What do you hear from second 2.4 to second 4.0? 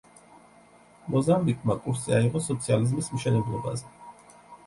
სოციალიზმის მშენებლობაზე.